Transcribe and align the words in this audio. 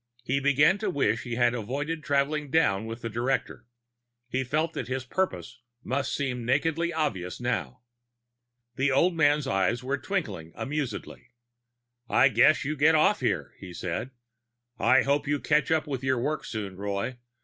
He 0.23 0.39
began 0.39 0.79
to 0.79 0.89
wish 0.89 1.21
he 1.21 1.35
had 1.35 1.53
avoided 1.53 2.03
traveling 2.03 2.49
down 2.49 2.87
with 2.87 3.03
the 3.03 3.07
director. 3.09 3.67
He 4.27 4.43
felt 4.43 4.73
that 4.73 4.87
his 4.87 5.05
purpose 5.05 5.59
must 5.83 6.15
seem 6.15 6.43
nakedly 6.43 6.91
obvious 6.91 7.39
now. 7.39 7.81
The 8.77 8.89
old 8.89 9.15
man's 9.15 9.45
eyes 9.45 9.83
were 9.83 9.99
twinkling 9.99 10.53
amusedly. 10.55 11.27
"I 12.09 12.29
guess 12.29 12.65
you 12.65 12.75
get 12.75 12.95
off 12.95 13.19
here," 13.19 13.53
he 13.59 13.75
said. 13.75 14.09
"I 14.79 15.03
hope 15.03 15.27
you 15.27 15.39
catch 15.39 15.69
up 15.69 15.85
with 15.85 16.03
your 16.03 16.17
work 16.19 16.45
soon, 16.45 16.77
Roy. 16.77 17.19